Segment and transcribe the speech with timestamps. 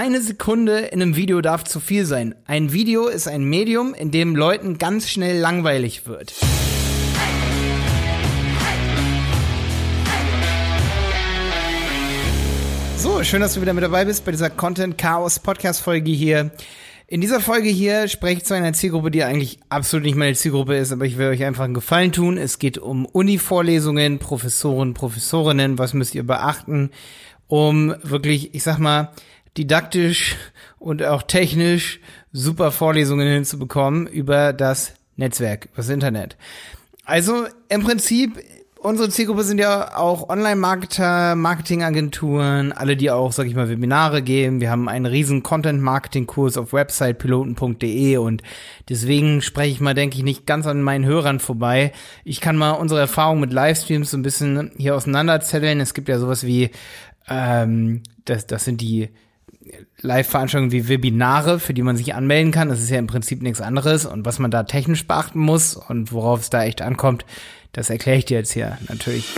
[0.00, 2.36] keine Sekunde in einem Video darf zu viel sein.
[2.44, 6.34] Ein Video ist ein Medium, in dem Leuten ganz schnell langweilig wird.
[12.96, 16.52] So, schön, dass du wieder mit dabei bist bei dieser Content Chaos Podcast Folge hier.
[17.08, 20.76] In dieser Folge hier spreche ich zu einer Zielgruppe, die eigentlich absolut nicht meine Zielgruppe
[20.76, 22.38] ist, aber ich will euch einfach einen Gefallen tun.
[22.38, 26.90] Es geht um Uni-Vorlesungen, Professoren, Professorinnen, was müsst ihr beachten,
[27.48, 29.10] um wirklich, ich sag mal,
[29.58, 30.36] didaktisch
[30.78, 32.00] und auch technisch
[32.32, 36.36] super Vorlesungen hinzubekommen über das Netzwerk, über das Internet.
[37.04, 38.38] Also im Prinzip
[38.80, 44.60] Unsere Zielgruppe sind ja auch Online-Marketer, Marketingagenturen, alle, die auch, sag ich mal, Webinare geben.
[44.60, 48.42] Wir haben einen riesen Content-Marketing-Kurs auf websitepiloten.de und
[48.88, 51.90] deswegen spreche ich mal, denke ich, nicht ganz an meinen Hörern vorbei.
[52.24, 55.80] Ich kann mal unsere Erfahrung mit Livestreams so ein bisschen hier auseinanderzetteln.
[55.80, 56.70] Es gibt ja sowas wie,
[57.28, 59.08] ähm, das, das sind die
[60.00, 62.68] Live-Veranstaltungen wie Webinare, für die man sich anmelden kann.
[62.68, 64.06] Das ist ja im Prinzip nichts anderes.
[64.06, 67.24] Und was man da technisch beachten muss und worauf es da echt ankommt,
[67.72, 69.34] das erkläre ich dir jetzt hier natürlich.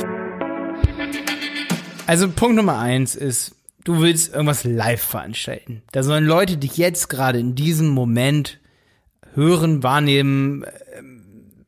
[2.07, 5.83] Also Punkt Nummer eins ist, du willst irgendwas live veranstalten.
[5.93, 8.59] Da sollen Leute dich jetzt gerade in diesem Moment
[9.35, 11.03] hören, wahrnehmen, äh,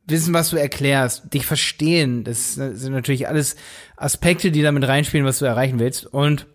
[0.05, 2.23] wissen, was du erklärst, dich verstehen.
[2.23, 3.55] Das sind natürlich alles
[3.95, 6.05] Aspekte, die damit reinspielen, was du erreichen willst.
[6.05, 6.45] Und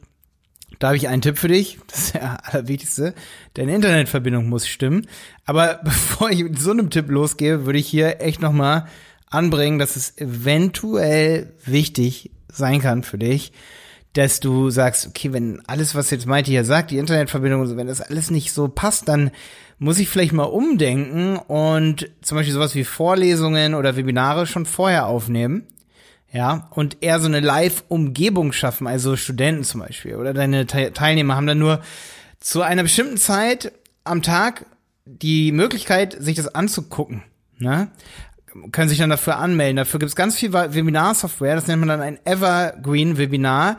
[0.79, 1.79] da habe ich einen Tipp für dich.
[1.89, 3.15] Das ist der allerwichtigste.
[3.55, 5.07] Deine Internetverbindung muss stimmen.
[5.45, 8.87] Aber bevor ich mit so einem Tipp losgehe, würde ich hier echt nochmal
[9.31, 13.53] anbringen, dass es eventuell wichtig sein kann für dich,
[14.15, 18.01] dass du sagst, okay, wenn alles, was jetzt Maite hier sagt, die Internetverbindung wenn das
[18.01, 19.31] alles nicht so passt, dann
[19.79, 25.07] muss ich vielleicht mal umdenken und zum Beispiel sowas wie Vorlesungen oder Webinare schon vorher
[25.07, 25.67] aufnehmen.
[26.31, 31.47] Ja, und eher so eine Live-Umgebung schaffen, also Studenten zum Beispiel oder deine Teilnehmer haben
[31.47, 31.81] dann nur
[32.39, 33.73] zu einer bestimmten Zeit
[34.05, 34.67] am Tag
[35.07, 37.23] die Möglichkeit, sich das anzugucken.
[37.57, 37.91] Ne?
[38.73, 39.77] können sich dann dafür anmelden.
[39.77, 43.79] Dafür gibt es ganz viel Webinar-Software, das nennt man dann ein Evergreen-Webinar,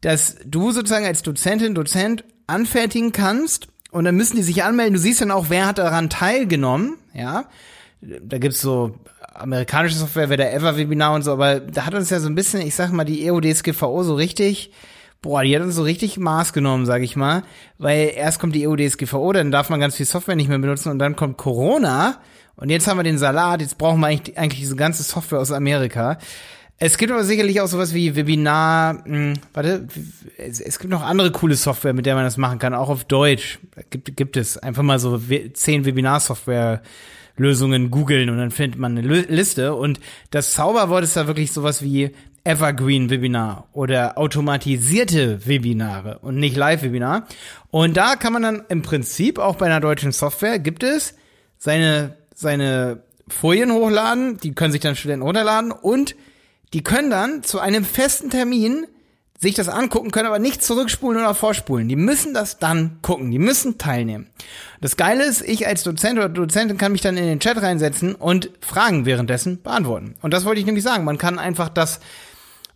[0.00, 4.94] das du sozusagen als Dozentin, Dozent anfertigen kannst und dann müssen die sich anmelden.
[4.94, 7.44] Du siehst dann auch, wer hat daran teilgenommen, ja.
[8.00, 8.98] Da gibt's so
[9.40, 12.60] amerikanische Software, wer der Ever-Webinar und so, aber da hat uns ja so ein bisschen,
[12.62, 14.70] ich sag mal, die EODSGVO so richtig
[15.22, 17.42] boah, die hat uns so richtig Maß genommen, sag ich mal,
[17.78, 20.98] weil erst kommt die EODSGVO, dann darf man ganz viel Software nicht mehr benutzen und
[20.98, 22.18] dann kommt Corona
[22.56, 25.52] und jetzt haben wir den Salat, jetzt brauchen wir eigentlich, eigentlich diese ganze Software aus
[25.52, 26.18] Amerika.
[26.82, 29.86] Es gibt aber sicherlich auch sowas wie Webinar, mh, hm, warte,
[30.38, 33.04] es, es, gibt noch andere coole Software, mit der man das machen kann, auch auf
[33.04, 33.58] Deutsch.
[33.90, 35.20] Gibt, gibt es einfach mal so
[35.52, 36.80] zehn Webinar-Software
[37.40, 39.98] Lösungen googeln und dann findet man eine Liste und
[40.30, 42.10] das Zauberwort ist da wirklich sowas wie
[42.44, 47.26] Evergreen Webinar oder automatisierte Webinare und nicht Live Webinar.
[47.70, 51.14] Und da kann man dann im Prinzip auch bei einer deutschen Software gibt es
[51.58, 56.16] seine seine Folien hochladen, die können sich dann Studenten runterladen und
[56.72, 58.86] die können dann zu einem festen Termin
[59.40, 61.88] sich das angucken, können aber nicht zurückspulen oder vorspulen.
[61.88, 64.26] Die müssen das dann gucken, die müssen teilnehmen.
[64.80, 68.14] Das Geile ist, ich als Dozent oder Dozentin kann mich dann in den Chat reinsetzen
[68.14, 70.14] und Fragen währenddessen beantworten.
[70.20, 71.04] Und das wollte ich nämlich sagen.
[71.04, 72.00] Man kann einfach das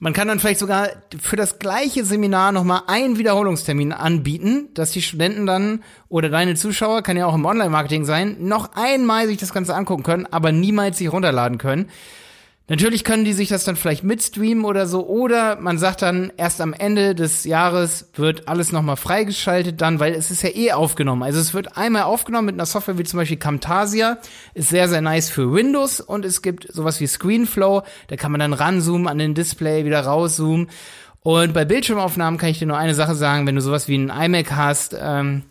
[0.00, 5.00] man kann dann vielleicht sogar für das gleiche Seminar nochmal einen Wiederholungstermin anbieten, dass die
[5.00, 9.54] Studenten dann oder deine Zuschauer, kann ja auch im Online-Marketing sein, noch einmal sich das
[9.54, 11.88] Ganze angucken können, aber niemals sich runterladen können.
[12.66, 16.62] Natürlich können die sich das dann vielleicht mitstreamen oder so, oder man sagt dann, erst
[16.62, 21.22] am Ende des Jahres wird alles nochmal freigeschaltet dann, weil es ist ja eh aufgenommen.
[21.22, 24.16] Also es wird einmal aufgenommen mit einer Software wie zum Beispiel Camtasia,
[24.54, 28.40] ist sehr, sehr nice für Windows und es gibt sowas wie Screenflow, da kann man
[28.40, 30.70] dann ranzoomen an den Display, wieder rauszoomen.
[31.20, 34.08] Und bei Bildschirmaufnahmen kann ich dir nur eine Sache sagen, wenn du sowas wie ein
[34.08, 35.42] iMac hast, ähm,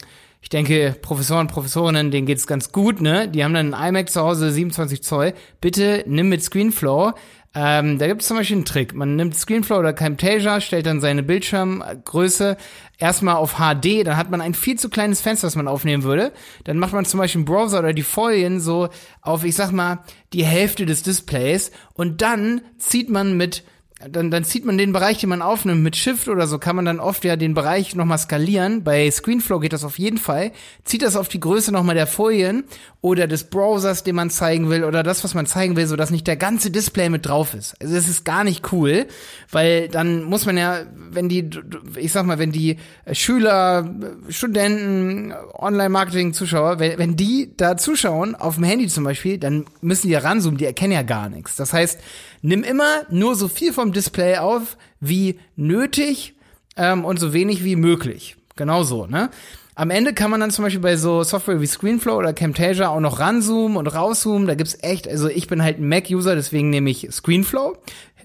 [0.44, 3.30] ich denke, Professoren, Professorinnen, denen geht's ganz gut, ne?
[3.30, 5.34] Die haben dann ein iMac zu Hause, 27 Zoll.
[5.62, 7.14] Bitte nimm mit Screenflow.
[7.56, 8.94] Ähm, da gibt es zum Beispiel einen Trick.
[8.94, 12.58] Man nimmt Screenflow oder Camtasia, stellt dann seine Bildschirmgröße
[12.98, 16.34] erstmal auf HD, dann hat man ein viel zu kleines Fenster, das man aufnehmen würde.
[16.66, 18.90] Dann macht man zum Beispiel einen Browser oder die Folien so
[19.22, 20.00] auf, ich sag mal,
[20.34, 23.64] die Hälfte des Displays und dann zieht man mit
[24.10, 26.86] dann, dann zieht man den Bereich, den man aufnimmt, mit Shift oder so, kann man
[26.86, 28.84] dann oft ja den Bereich nochmal skalieren.
[28.84, 30.52] Bei Screenflow geht das auf jeden Fall.
[30.84, 32.66] Zieht das auf die Größe nochmal der Folien
[33.02, 36.26] oder des Browsers, den man zeigen will, oder das, was man zeigen will, sodass nicht
[36.26, 37.76] der ganze Display mit drauf ist.
[37.82, 39.08] Also das ist gar nicht cool,
[39.52, 40.82] weil dann muss man ja,
[41.12, 41.50] wenn die,
[41.98, 42.78] ich sag mal, wenn die
[43.12, 43.94] Schüler,
[44.30, 50.14] Studenten, Online-Marketing-Zuschauer, wenn, wenn die da zuschauen, auf dem Handy zum Beispiel, dann müssen die
[50.14, 51.56] ja ranzoomen, die erkennen ja gar nichts.
[51.56, 52.00] Das heißt,
[52.42, 56.36] nimm immer nur so viel vom Display auf wie nötig
[56.76, 58.36] ähm, und so wenig wie möglich.
[58.56, 59.30] Genau so, ne?
[59.76, 63.00] Am Ende kann man dann zum Beispiel bei so Software wie Screenflow oder Camtasia auch
[63.00, 64.48] noch ranzoomen und rauszoomen.
[64.48, 67.78] Da gibt's echt, also ich bin halt ein Mac-User, deswegen nehme ich Screenflow.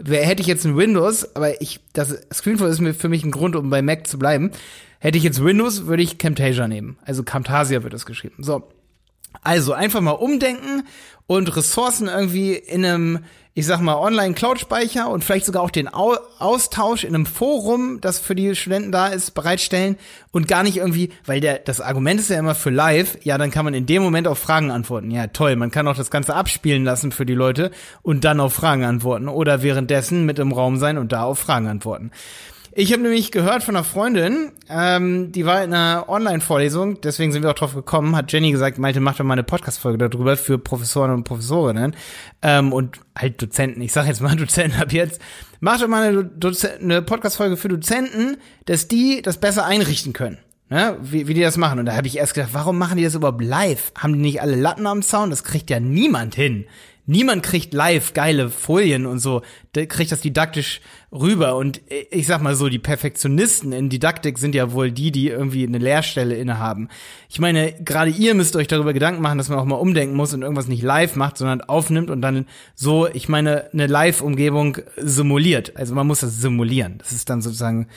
[0.05, 3.57] Hätte ich jetzt ein Windows, aber ich, das Screenflow ist mir für mich ein Grund,
[3.57, 4.51] um bei Mac zu bleiben.
[4.99, 6.99] Hätte ich jetzt Windows, würde ich Camtasia nehmen.
[7.05, 8.43] Also Camtasia wird das geschrieben.
[8.43, 8.69] So.
[9.43, 10.85] Also einfach mal umdenken
[11.27, 13.19] und Ressourcen irgendwie in einem
[13.59, 18.21] ich sag mal, Online-Cloud-Speicher und vielleicht sogar auch den Au Austausch in einem Forum, das
[18.21, 19.97] für die Studenten da ist, bereitstellen
[20.31, 23.51] und gar nicht irgendwie, weil der, das Argument ist ja immer für live, ja, dann
[23.51, 25.11] kann man in dem Moment auf Fragen antworten.
[25.11, 27.73] Ja, toll, man kann auch das Ganze abspielen lassen für die Leute
[28.03, 31.67] und dann auf Fragen antworten oder währenddessen mit im Raum sein und da auf Fragen
[31.67, 32.13] antworten.
[32.81, 37.43] Ich habe nämlich gehört von einer Freundin, ähm, die war in einer Online-Vorlesung, deswegen sind
[37.43, 40.59] wir auch drauf gekommen, hat Jenny gesagt, Malte, mach doch mal eine Podcast-Folge darüber für
[40.59, 41.97] Professoren und Professorinnen
[42.41, 43.81] ähm, und halt Dozenten.
[43.81, 45.21] Ich sage jetzt mal Dozenten ab jetzt.
[45.59, 46.31] Mach doch mal eine,
[46.81, 48.37] eine Podcast-Folge für Dozenten,
[48.67, 50.39] dass die das besser einrichten können.
[50.71, 51.79] Ne, wie, wie die das machen.
[51.79, 53.93] Und da habe ich erst gedacht, warum machen die das überhaupt live?
[53.97, 55.31] Haben die nicht alle Latten am Zaun?
[55.31, 56.67] Das kriegt ja niemand hin.
[57.11, 59.41] Niemand kriegt live geile Folien und so,
[59.75, 61.57] der kriegt das didaktisch rüber.
[61.57, 61.81] Und
[62.11, 65.79] ich sag mal so, die Perfektionisten in Didaktik sind ja wohl die, die irgendwie eine
[65.79, 66.91] Lehrstelle innehaben.
[67.31, 70.35] Ich meine, gerade ihr müsst euch darüber Gedanken machen, dass man auch mal umdenken muss
[70.35, 72.45] und irgendwas nicht live macht, sondern aufnimmt und dann
[72.75, 75.79] so, ich meine, eine Live-Umgebung simuliert.
[75.79, 76.99] Also man muss das simulieren.
[76.99, 77.89] Das ist dann sozusagen,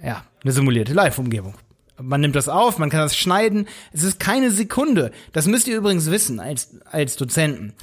[0.00, 1.54] ja, eine simulierte Live-Umgebung.
[2.02, 3.66] Man nimmt das auf, man kann das schneiden.
[3.92, 5.10] Es ist keine Sekunde.
[5.32, 7.74] Das müsst ihr übrigens wissen als, als Dozenten.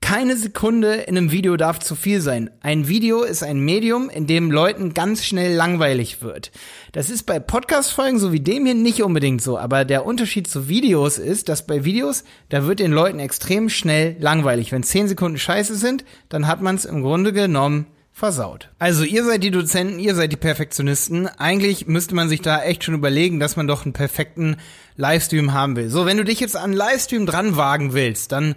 [0.00, 2.50] Keine Sekunde in einem Video darf zu viel sein.
[2.60, 6.52] Ein Video ist ein Medium, in dem Leuten ganz schnell langweilig wird.
[6.92, 10.68] Das ist bei Podcast-Folgen so wie dem hier nicht unbedingt so, aber der Unterschied zu
[10.68, 14.72] Videos ist, dass bei Videos, da wird den Leuten extrem schnell langweilig.
[14.72, 18.70] Wenn zehn Sekunden scheiße sind, dann hat man es im Grunde genommen versaut.
[18.78, 21.26] Also ihr seid die Dozenten, ihr seid die Perfektionisten.
[21.26, 24.56] Eigentlich müsste man sich da echt schon überlegen, dass man doch einen perfekten
[24.96, 25.90] Livestream haben will.
[25.90, 28.54] So, wenn du dich jetzt an Livestream dran wagen willst, dann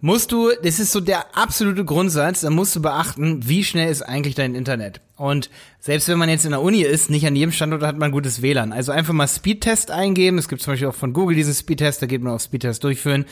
[0.00, 4.02] musst du, das ist so der absolute Grundsatz, da musst du beachten, wie schnell ist
[4.02, 5.00] eigentlich dein Internet.
[5.16, 5.48] Und
[5.78, 8.42] selbst wenn man jetzt in der Uni ist, nicht an jedem Standort hat man gutes
[8.42, 8.72] WLAN.
[8.72, 10.38] Also einfach mal Speedtest eingeben.
[10.38, 13.26] Es gibt zum Beispiel auch von Google diesen Speedtest, da geht man auf Speedtest durchführen.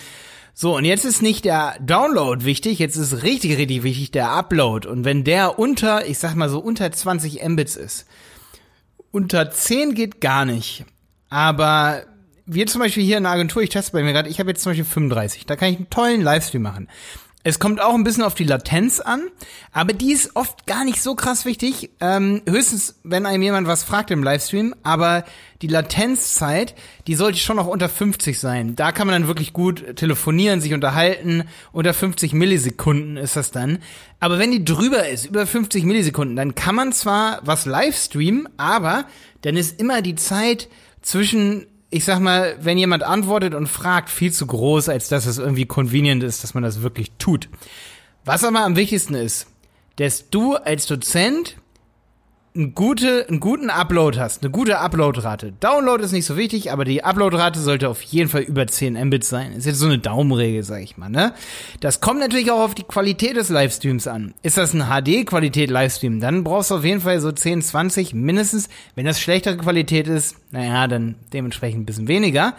[0.58, 4.88] So, und jetzt ist nicht der Download wichtig, jetzt ist richtig, richtig wichtig der Upload.
[4.88, 8.06] Und wenn der unter, ich sag mal so unter 20 Mbits ist,
[9.10, 10.86] unter 10 geht gar nicht.
[11.28, 12.04] Aber
[12.46, 14.62] wir zum Beispiel hier in der Agentur, ich teste bei mir gerade, ich habe jetzt
[14.62, 15.44] zum Beispiel 35.
[15.44, 16.88] Da kann ich einen tollen Livestream machen.
[17.48, 19.22] Es kommt auch ein bisschen auf die Latenz an,
[19.70, 21.90] aber die ist oft gar nicht so krass wichtig.
[22.00, 25.24] Ähm, höchstens, wenn einem jemand was fragt im Livestream, aber
[25.62, 26.74] die Latenzzeit,
[27.06, 28.74] die sollte schon noch unter 50 sein.
[28.74, 31.44] Da kann man dann wirklich gut telefonieren, sich unterhalten.
[31.70, 33.78] Unter 50 Millisekunden ist das dann.
[34.18, 39.04] Aber wenn die drüber ist, über 50 Millisekunden, dann kann man zwar was Livestreamen, aber
[39.42, 40.68] dann ist immer die Zeit
[41.00, 45.38] zwischen ich sag mal, wenn jemand antwortet und fragt, viel zu groß, als dass es
[45.38, 47.48] irgendwie convenient ist, dass man das wirklich tut.
[48.24, 49.46] Was aber am wichtigsten ist,
[49.96, 51.56] dass du als Dozent
[52.56, 55.52] einen, gute, einen guten Upload hast, eine gute Uploadrate.
[55.60, 59.24] Download ist nicht so wichtig, aber die Uploadrate sollte auf jeden Fall über 10 Mbit
[59.24, 59.52] sein.
[59.52, 61.32] Ist jetzt so eine Daumenregel, sag ich mal, ne?
[61.80, 64.34] Das kommt natürlich auch auf die Qualität des Livestreams an.
[64.42, 68.68] Ist das ein HD-Qualität Livestream, dann brauchst du auf jeden Fall so 10, 20 mindestens.
[68.94, 72.54] Wenn das schlechtere Qualität ist, naja, dann dementsprechend ein bisschen weniger.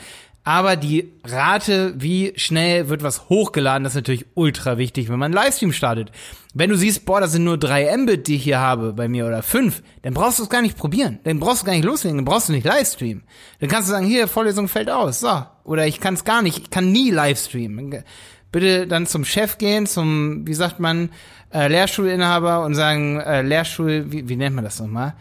[0.48, 5.34] Aber die Rate, wie schnell wird was hochgeladen, das ist natürlich ultra wichtig, wenn man
[5.36, 6.10] einen Livestream startet.
[6.54, 9.28] Wenn du siehst, boah, das sind nur drei Mbit, die ich hier habe bei mir
[9.28, 11.20] oder fünf, dann brauchst du es gar nicht probieren.
[11.26, 13.24] Dann brauchst du gar nicht loslegen, dann brauchst du nicht Livestream.
[13.60, 15.44] Dann kannst du sagen, hier, Vorlesung fällt aus, so.
[15.66, 18.06] Oder ich kann es gar nicht, ich kann nie Livestreamen.
[18.54, 21.10] Bitte dann zum Chef gehen, zum, wie sagt man,
[21.54, 25.14] äh, Lehrstuhlinhaber und sagen, äh, Lehrstuhl, wie, wie nennt man das nochmal?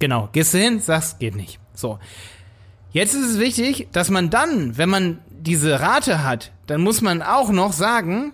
[0.00, 1.58] Genau, gehst du hin, sagst, geht nicht.
[1.72, 1.98] So.
[2.92, 7.22] Jetzt ist es wichtig, dass man dann, wenn man diese Rate hat, dann muss man
[7.22, 8.32] auch noch sagen,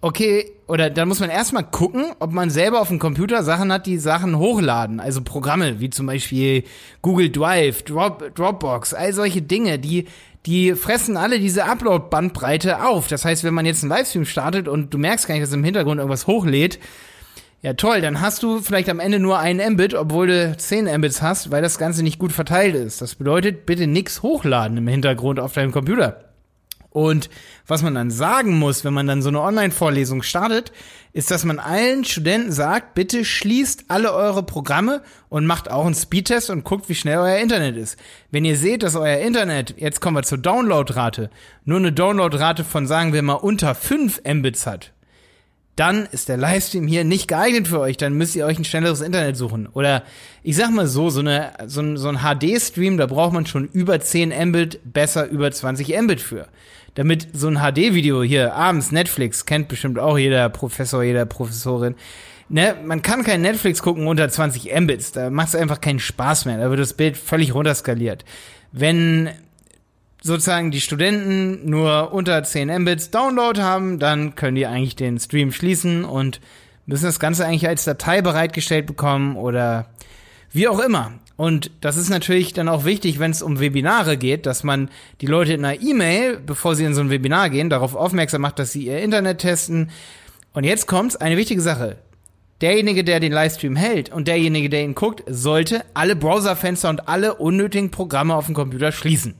[0.00, 3.86] okay, oder dann muss man erstmal gucken, ob man selber auf dem Computer Sachen hat,
[3.86, 5.00] die Sachen hochladen.
[5.00, 6.64] Also Programme wie zum Beispiel
[7.02, 10.06] Google Drive, Drop, Dropbox, all solche Dinge, die,
[10.46, 13.08] die fressen alle diese Upload-Bandbreite auf.
[13.08, 15.64] Das heißt, wenn man jetzt einen Livestream startet und du merkst gar nicht, dass im
[15.64, 16.78] Hintergrund irgendwas hochlädt,
[17.62, 21.20] ja, toll, dann hast du vielleicht am Ende nur einen Mbit, obwohl du 10 Mbits
[21.20, 23.02] hast, weil das Ganze nicht gut verteilt ist.
[23.02, 26.24] Das bedeutet, bitte nichts hochladen im Hintergrund auf deinem Computer.
[26.88, 27.30] Und
[27.66, 30.72] was man dann sagen muss, wenn man dann so eine Online-Vorlesung startet,
[31.12, 35.94] ist, dass man allen Studenten sagt, bitte schließt alle eure Programme und macht auch einen
[35.94, 37.96] Speedtest und guckt, wie schnell euer Internet ist.
[38.30, 41.30] Wenn ihr seht, dass euer Internet, jetzt kommen wir zur Downloadrate,
[41.64, 44.92] nur eine Downloadrate von, sagen wir mal, unter 5 Mbits hat,
[45.76, 47.96] dann ist der Livestream hier nicht geeignet für euch.
[47.96, 49.66] Dann müsst ihr euch ein schnelleres Internet suchen.
[49.66, 50.02] Oder
[50.42, 53.68] ich sag mal so, so, eine, so ein, so ein HD-Stream, da braucht man schon
[53.68, 56.48] über 10 Mbit, besser über 20 Mbit für.
[56.94, 61.94] Damit so ein HD-Video hier abends Netflix kennt bestimmt auch jeder Professor, jeder Professorin.
[62.48, 65.12] Ne, man kann kein Netflix gucken unter 20 Mbits.
[65.12, 66.58] Da macht es einfach keinen Spaß mehr.
[66.58, 68.24] Da wird das Bild völlig runterskaliert.
[68.72, 69.30] Wenn
[70.22, 75.52] sozusagen die Studenten nur unter 10 Mbits Download haben, dann können die eigentlich den Stream
[75.52, 76.40] schließen und
[76.86, 79.86] müssen das Ganze eigentlich als Datei bereitgestellt bekommen oder
[80.52, 81.12] wie auch immer.
[81.36, 84.90] Und das ist natürlich dann auch wichtig, wenn es um Webinare geht, dass man
[85.22, 88.58] die Leute in einer E-Mail, bevor sie in so ein Webinar gehen, darauf aufmerksam macht,
[88.58, 89.90] dass sie ihr Internet testen.
[90.52, 91.96] Und jetzt kommt's, eine wichtige Sache.
[92.60, 97.36] Derjenige, der den Livestream hält und derjenige, der ihn guckt, sollte alle Browserfenster und alle
[97.36, 99.34] unnötigen Programme auf dem Computer schließen.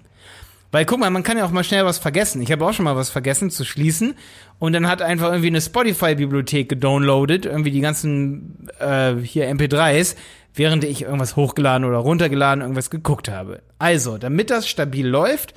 [0.73, 2.41] Weil guck mal, man kann ja auch mal schnell was vergessen.
[2.43, 4.15] Ich habe auch schon mal was vergessen zu schließen
[4.59, 10.15] und dann hat einfach irgendwie eine Spotify-Bibliothek gedownloadet, irgendwie die ganzen äh, hier MP3s,
[10.55, 13.63] während ich irgendwas hochgeladen oder runtergeladen, irgendwas geguckt habe.
[13.79, 15.55] Also, damit das stabil läuft,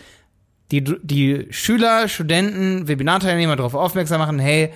[0.71, 4.73] die, die Schüler, Studenten, Webinarteilnehmer darauf aufmerksam machen, hey,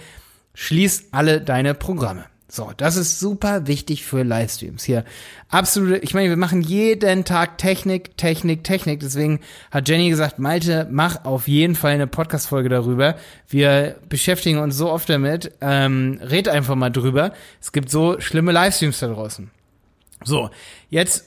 [0.54, 2.26] schließ alle deine Programme.
[2.50, 4.84] So, das ist super wichtig für Livestreams.
[4.86, 5.04] Hier
[5.50, 9.02] absolute, ich meine, wir machen jeden Tag Technik, Technik, Technik.
[9.02, 13.16] Deswegen hat Jenny gesagt, Malte, mach auf jeden Fall eine Podcast-Folge darüber.
[13.50, 15.52] Wir beschäftigen uns so oft damit.
[15.60, 17.34] Ähm, red einfach mal drüber.
[17.60, 19.52] Es gibt so schlimme Livestreams da draußen.
[20.24, 20.50] So,
[20.90, 21.26] jetzt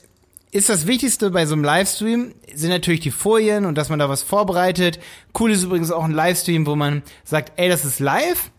[0.53, 4.09] ist das Wichtigste bei so einem Livestream sind natürlich die Folien und dass man da
[4.09, 4.99] was vorbereitet.
[5.39, 8.51] Cool ist übrigens auch ein Livestream, wo man sagt, ey, das ist live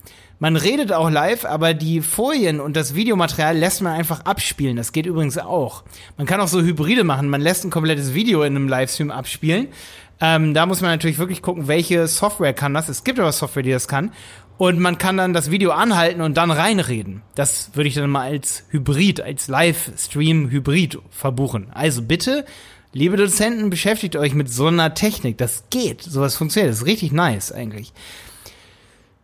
[0.42, 4.76] man redet auch live, aber die Folien und das Videomaterial lässt man einfach abspielen.
[4.76, 5.84] Das geht übrigens auch.
[6.18, 7.30] Man kann auch so Hybride machen.
[7.30, 9.68] Man lässt ein komplettes Video in einem Livestream abspielen.
[10.20, 12.90] Ähm, da muss man natürlich wirklich gucken, welche Software kann das.
[12.90, 14.14] Es gibt aber Software, die das kann.
[14.62, 17.24] Und man kann dann das Video anhalten und dann reinreden.
[17.34, 21.72] Das würde ich dann mal als Hybrid, als Livestream-Hybrid verbuchen.
[21.72, 22.46] Also bitte,
[22.94, 25.40] liebe Dozenten, beschäftigt euch mit so einer Technik.
[25.40, 26.04] Das geht.
[26.04, 26.70] Sowas funktioniert.
[26.70, 27.92] Das ist richtig nice eigentlich.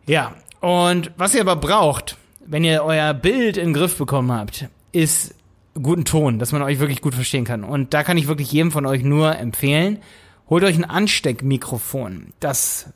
[0.08, 4.66] Ja, und was ihr aber braucht, wenn ihr euer Bild in den Griff bekommen habt,
[4.90, 5.36] ist
[5.80, 7.62] guten Ton, dass man euch wirklich gut verstehen kann.
[7.62, 10.00] Und da kann ich wirklich jedem von euch nur empfehlen,
[10.50, 12.32] holt euch ein Ansteckmikrofon.
[12.40, 12.92] Das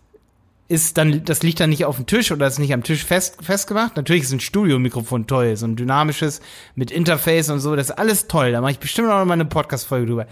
[0.72, 3.44] ist dann, das liegt dann nicht auf dem Tisch oder ist nicht am Tisch fest,
[3.44, 3.96] festgemacht.
[3.96, 6.40] Natürlich ist ein Studiomikrofon toll, so ein dynamisches
[6.74, 8.52] mit Interface und so, das ist alles toll.
[8.52, 10.26] Da mache ich bestimmt auch noch mal eine Podcast-Folge drüber.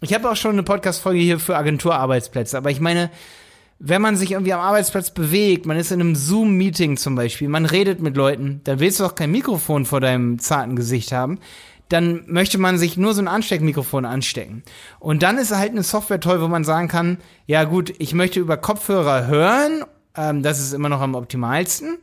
[0.00, 3.08] Ich habe auch schon eine Podcast-Folge hier für Agenturarbeitsplätze, aber ich meine,
[3.78, 7.64] wenn man sich irgendwie am Arbeitsplatz bewegt, man ist in einem Zoom-Meeting zum Beispiel, man
[7.64, 11.38] redet mit Leuten, dann willst du auch kein Mikrofon vor deinem zarten Gesicht haben,
[11.88, 14.62] dann möchte man sich nur so ein Ansteckmikrofon anstecken.
[14.98, 18.40] Und dann ist halt eine Software toll, wo man sagen kann, ja gut, ich möchte
[18.40, 19.84] über Kopfhörer hören,
[20.16, 21.98] ähm, das ist immer noch am optimalsten.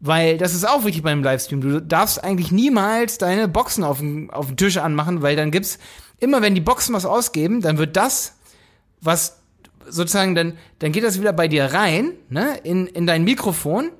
[0.00, 1.60] Weil das ist auch wichtig beim Livestream.
[1.60, 5.80] Du darfst eigentlich niemals deine Boxen auf den, auf den Tisch anmachen, weil dann gibt's
[6.20, 8.36] immer, wenn die Boxen was ausgeben, dann wird das,
[9.00, 9.40] was
[9.88, 13.90] sozusagen, dann, dann geht das wieder bei dir rein, ne, in, in dein Mikrofon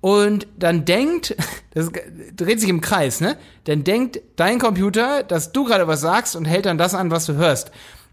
[0.00, 1.36] und dann denkt,
[1.74, 1.90] das
[2.34, 6.44] dreht sich im Kreis, ne, dann denkt dein Computer, dass du gerade was sagst und
[6.44, 7.70] hält dann das an, was du hörst.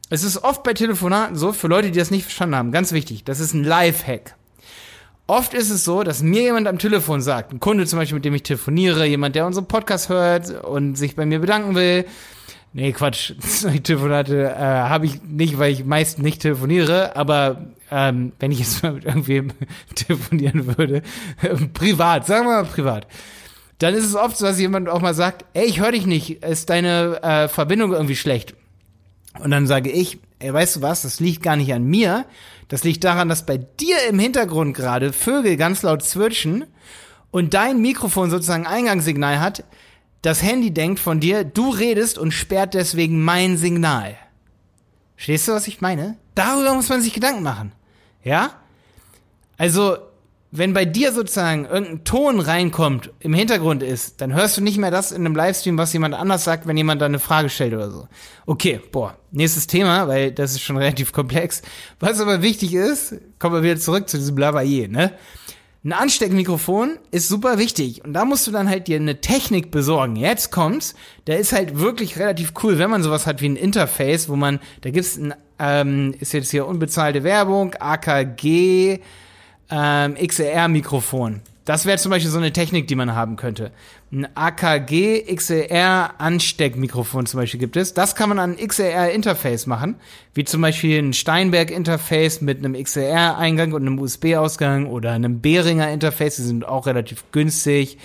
[0.09, 3.23] Es ist oft bei Telefonaten so, für Leute, die das nicht verstanden haben, ganz wichtig,
[3.23, 4.35] das ist ein Live-Hack.
[5.29, 8.23] Oft ist es so, dass mir jemand am Telefon sagt, ein Kunde zum Beispiel, mit
[8.23, 12.05] dem ich telefoniere, jemand, der unseren Podcast hört und sich bei mir bedanken will,
[12.73, 13.33] Nee, Quatsch.
[13.83, 18.83] Telefonate äh, habe ich nicht, weil ich meist nicht telefoniere, aber ähm, wenn ich jetzt
[18.83, 19.51] mal mit irgendwem
[19.95, 21.01] telefonieren würde,
[21.73, 23.07] privat, sagen wir mal privat,
[23.79, 26.43] dann ist es oft so, dass jemand auch mal sagt, ey, ich höre dich nicht,
[26.43, 28.55] ist deine äh, Verbindung irgendwie schlecht.
[29.39, 32.25] Und dann sage ich, ey, weißt du was, das liegt gar nicht an mir,
[32.67, 36.65] das liegt daran, dass bei dir im Hintergrund gerade Vögel ganz laut zwitschern
[37.31, 39.63] und dein Mikrofon sozusagen Eingangssignal hat,
[40.27, 44.17] das Handy denkt von dir, du redest und sperrt deswegen mein Signal.
[45.15, 46.17] Verstehst du, was ich meine?
[46.35, 47.71] Darüber muss man sich Gedanken machen.
[48.25, 48.51] Ja?
[49.57, 49.95] Also,
[50.51, 54.91] wenn bei dir sozusagen irgendein Ton reinkommt, im Hintergrund ist, dann hörst du nicht mehr
[54.91, 57.89] das in einem Livestream, was jemand anders sagt, wenn jemand da eine Frage stellt oder
[57.89, 58.09] so.
[58.45, 61.61] Okay, boah, nächstes Thema, weil das ist schon relativ komplex.
[62.01, 65.13] Was aber wichtig ist, kommen wir wieder zurück zu diesem Blabaier, ne?
[65.87, 70.17] Ein Ansteckmikrofon ist super wichtig und da musst du dann halt dir eine Technik besorgen.
[70.17, 70.95] Jetzt kommt's,
[71.27, 74.59] der ist halt wirklich relativ cool, wenn man sowas hat wie ein Interface, wo man,
[74.81, 78.99] da gibt's ein, ähm, ist jetzt hier unbezahlte Werbung, AKG,
[79.71, 81.39] ähm, XLR-Mikrofon.
[81.67, 83.73] Das wäre zum Beispiel so eine Technik, die man haben könnte.
[84.09, 87.93] Ein AKG XLR Ansteckmikrofon zum Beispiel gibt es.
[87.93, 89.95] Das kann man an XLR Interface machen,
[90.33, 95.11] wie zum Beispiel ein Steinberg Interface mit einem XLR Eingang und einem USB Ausgang oder
[95.11, 96.37] einem Behringer Interface.
[96.37, 97.97] Die sind auch relativ günstig.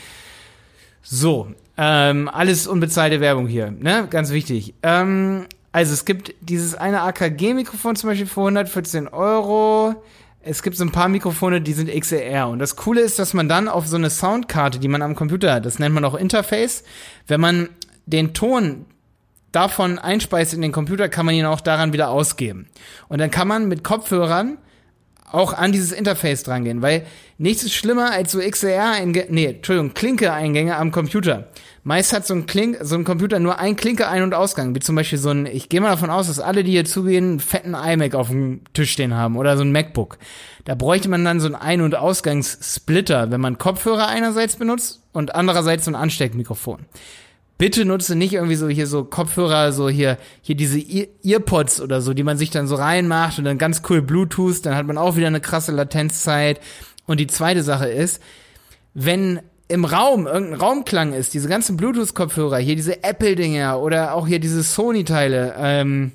[1.00, 4.08] So, ähm, alles unbezahlte Werbung hier, ne?
[4.10, 4.74] Ganz wichtig.
[4.82, 9.94] Ähm, also es gibt dieses eine AKG-Mikrofon zum Beispiel für 114 Euro.
[10.44, 12.48] Es gibt so ein paar Mikrofone, die sind XLR.
[12.48, 15.54] Und das Coole ist, dass man dann auf so eine Soundkarte, die man am Computer
[15.54, 16.82] hat, das nennt man auch Interface,
[17.28, 17.68] wenn man
[18.06, 18.86] den Ton
[19.52, 22.66] davon einspeist in den Computer, kann man ihn auch daran wieder ausgeben.
[23.08, 24.58] Und dann kann man mit Kopfhörern
[25.32, 27.06] auch an dieses Interface drangehen, weil
[27.38, 31.48] nichts ist schlimmer als so XLR-Eingänge, nee, Entschuldigung, Klinke-Eingänge am Computer.
[31.84, 34.94] Meist hat so ein, Klink, so ein Computer nur ein Klinke-Ein- und Ausgang, wie zum
[34.94, 37.74] Beispiel so ein, ich gehe mal davon aus, dass alle, die hier zugehen, einen fetten
[37.74, 40.18] iMac auf dem Tisch stehen haben oder so ein MacBook.
[40.64, 45.34] Da bräuchte man dann so einen Ein- und Ausgangssplitter, wenn man Kopfhörer einerseits benutzt und
[45.34, 46.86] andererseits so ein Ansteckmikrofon
[47.62, 50.80] bitte nutze nicht irgendwie so hier so Kopfhörer, so hier, hier diese
[51.22, 54.74] Earpods oder so, die man sich dann so reinmacht und dann ganz cool Bluetooth, dann
[54.74, 56.60] hat man auch wieder eine krasse Latenzzeit.
[57.06, 58.20] Und die zweite Sache ist,
[58.94, 64.40] wenn im Raum irgendein Raumklang ist, diese ganzen Bluetooth-Kopfhörer, hier diese Apple-Dinger oder auch hier
[64.40, 66.10] diese Sony-Teile, ähm,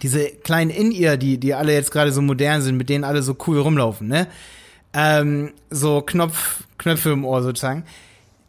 [0.00, 3.36] diese kleinen In-Ear, die, die alle jetzt gerade so modern sind, mit denen alle so
[3.46, 4.26] cool rumlaufen, ne?
[4.94, 7.84] Ähm, so Knopf, Knöpfe im Ohr sozusagen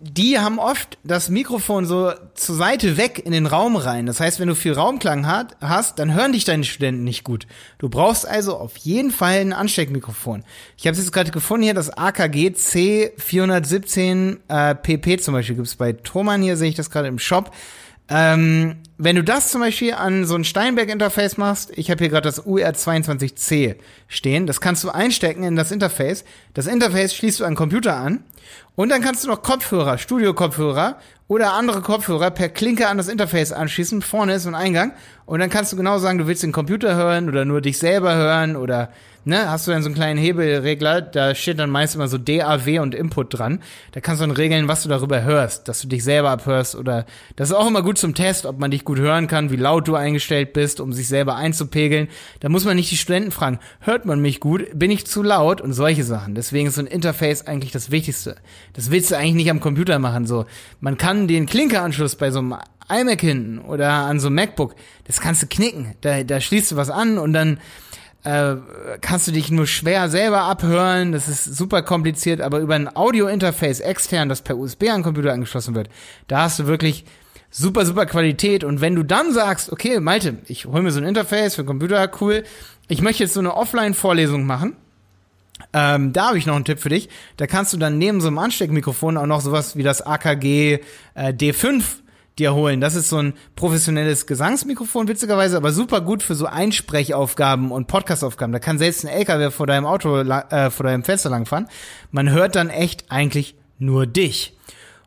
[0.06, 4.06] die haben oft das Mikrofon so zur Seite weg in den Raum rein.
[4.06, 7.48] Das heißt, wenn du viel Raumklang hat, hast, dann hören dich deine Studenten nicht gut.
[7.78, 10.44] Du brauchst also auf jeden Fall ein Ansteckmikrofon.
[10.78, 15.76] Ich habe es jetzt gerade gefunden hier, das AKG C417 äh, PP zum Beispiel gibt's
[15.76, 17.52] bei Thomann hier, sehe ich das gerade im Shop.
[18.16, 22.30] Ähm, wenn du das zum Beispiel an so ein Steinberg-Interface machst, ich habe hier gerade
[22.30, 23.76] das UR22C
[24.08, 26.24] stehen, das kannst du einstecken in das Interface.
[26.54, 28.24] Das Interface schließt du an Computer an
[28.76, 33.52] und dann kannst du noch Kopfhörer, Studio-Kopfhörer oder andere Kopfhörer per Klinke an das Interface
[33.52, 34.04] anschließen.
[34.04, 34.94] Vorne ist ein Eingang
[35.26, 38.14] und dann kannst du genau sagen, du willst den Computer hören oder nur dich selber
[38.14, 38.92] hören oder
[39.26, 42.80] ne, hast du dann so einen kleinen Hebelregler, da steht dann meist immer so DAW
[42.80, 43.60] und Input dran.
[43.92, 47.06] Da kannst du dann regeln, was du darüber hörst, dass du dich selber abhörst oder
[47.36, 49.88] das ist auch immer gut zum Test, ob man dich gut hören kann, wie laut
[49.88, 52.08] du eingestellt bist, um sich selber einzupegeln.
[52.40, 55.62] Da muss man nicht die Studenten fragen, hört man mich gut, bin ich zu laut
[55.62, 56.36] und solche Sachen.
[56.36, 58.36] Deswegen ist so ein Interface eigentlich das Wichtigste.
[58.74, 60.46] Das willst du eigentlich nicht am Computer machen, so.
[60.80, 62.56] Man kann den Klinkeranschluss bei so einem
[62.90, 65.96] iMac hinten oder an so einem MacBook, das kannst du knicken.
[66.02, 67.60] Da, da schließt du was an und dann
[68.24, 68.56] äh,
[69.02, 71.12] kannst du dich nur schwer selber abhören.
[71.12, 75.34] Das ist super kompliziert, aber über ein Audio-Interface extern, das per USB an den Computer
[75.34, 75.90] angeschlossen wird,
[76.28, 77.06] da hast du wirklich
[77.50, 78.64] super, super Qualität.
[78.64, 81.68] Und wenn du dann sagst, okay, Malte, ich hol mir so ein Interface für den
[81.68, 82.44] Computer, cool,
[82.88, 84.76] ich möchte jetzt so eine Offline-Vorlesung machen,
[85.72, 87.10] ähm, da habe ich noch einen Tipp für dich.
[87.38, 90.80] Da kannst du dann neben so einem Ansteckmikrofon auch noch sowas wie das AKG
[91.14, 91.84] äh, D5
[92.40, 92.82] dir holen.
[92.82, 98.54] Das ist so ein professionelles Gesangsmikrofon, witzigerweise, aber super gut für so Einsprechaufgaben und Podcastaufgaben.
[98.54, 101.68] Da kann selbst ein LKW vor deinem Auto, äh, vor deinem Fenster langfahren.
[102.12, 104.58] Man hört dann echt eigentlich nur dich.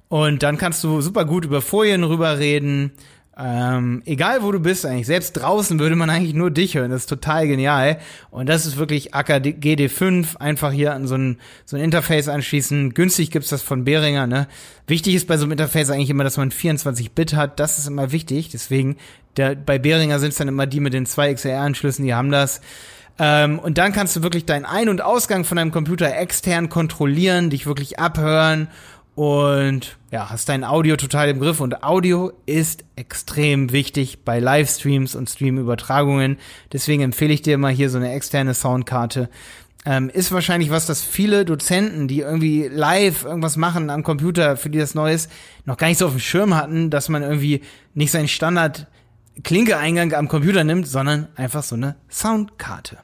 [0.08, 2.92] Und dann kannst du super gut über Folien rüberreden.
[3.38, 6.90] Ähm, egal wo du bist eigentlich, selbst draußen würde man eigentlich nur dich hören.
[6.90, 7.98] Das ist total genial.
[8.30, 12.94] Und das ist wirklich AKGD5, einfach hier an so ein, so ein Interface anschließen.
[12.94, 14.48] Günstig gibt's das von Behringer, ne?
[14.86, 17.60] Wichtig ist bei so einem Interface eigentlich immer, dass man 24-Bit hat.
[17.60, 18.48] Das ist immer wichtig.
[18.48, 18.96] Deswegen,
[19.36, 22.62] der, bei Behringer sind es dann immer die mit den zwei XLR-Anschlüssen, die haben das.
[23.18, 27.50] Ähm, und dann kannst du wirklich deinen Ein- und Ausgang von deinem Computer extern kontrollieren,
[27.50, 28.68] dich wirklich abhören
[29.16, 35.14] und ja, hast dein Audio total im Griff und Audio ist extrem wichtig bei Livestreams
[35.14, 36.36] und Streamübertragungen.
[36.70, 39.30] Deswegen empfehle ich dir mal hier so eine externe Soundkarte.
[39.86, 44.68] Ähm, ist wahrscheinlich was, das viele Dozenten, die irgendwie live irgendwas machen am Computer, für
[44.68, 45.32] die das neu ist,
[45.64, 47.62] noch gar nicht so auf dem Schirm hatten, dass man irgendwie
[47.94, 48.86] nicht seinen Standard
[49.44, 52.98] Klinke-Eingang am Computer nimmt, sondern einfach so eine Soundkarte.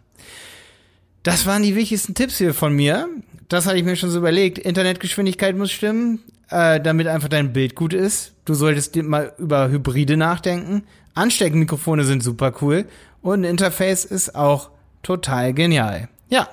[1.23, 3.09] Das waren die wichtigsten Tipps hier von mir
[3.53, 4.59] das hatte ich mir schon so überlegt.
[4.59, 8.33] Internetgeschwindigkeit muss stimmen, äh, damit einfach dein Bild gut ist.
[8.45, 10.85] Du solltest mal über Hybride nachdenken.
[11.15, 12.87] Ansteckmikrofone sind super cool
[13.21, 14.71] und ein Interface ist auch
[15.03, 16.09] total genial.
[16.31, 16.49] Ja,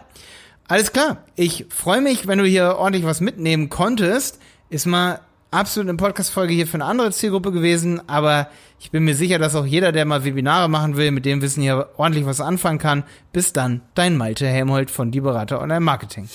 [0.67, 1.23] alles klar.
[1.35, 4.39] Ich freue mich, wenn du hier ordentlich was mitnehmen konntest.
[4.69, 9.15] Ist mal absolut eine Podcast-Folge hier für eine andere Zielgruppe gewesen, aber ich bin mir
[9.15, 12.41] sicher, dass auch jeder, der mal Webinare machen will, mit dem Wissen hier ordentlich was
[12.41, 13.03] anfangen kann.
[13.31, 16.29] Bis dann, dein Malte Helmholt von Die Berater Online Marketing.